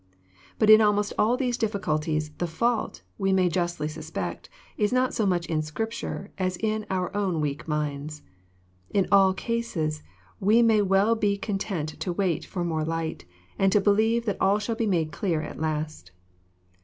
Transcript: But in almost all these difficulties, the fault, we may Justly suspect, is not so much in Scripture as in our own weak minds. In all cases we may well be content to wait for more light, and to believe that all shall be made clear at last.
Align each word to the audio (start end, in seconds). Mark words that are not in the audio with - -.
But 0.57 0.71
in 0.71 0.81
almost 0.81 1.13
all 1.15 1.37
these 1.37 1.59
difficulties, 1.59 2.31
the 2.39 2.47
fault, 2.47 3.03
we 3.19 3.31
may 3.31 3.49
Justly 3.49 3.87
suspect, 3.87 4.49
is 4.75 4.91
not 4.91 5.13
so 5.13 5.27
much 5.27 5.45
in 5.45 5.61
Scripture 5.61 6.31
as 6.39 6.57
in 6.57 6.87
our 6.89 7.15
own 7.15 7.39
weak 7.39 7.67
minds. 7.67 8.23
In 8.89 9.07
all 9.11 9.31
cases 9.31 10.01
we 10.39 10.63
may 10.63 10.81
well 10.81 11.13
be 11.13 11.37
content 11.37 11.89
to 11.99 12.11
wait 12.11 12.45
for 12.45 12.63
more 12.63 12.83
light, 12.83 13.25
and 13.59 13.71
to 13.71 13.79
believe 13.79 14.25
that 14.25 14.41
all 14.41 14.57
shall 14.57 14.73
be 14.75 14.87
made 14.87 15.11
clear 15.11 15.43
at 15.43 15.59
last. 15.61 16.09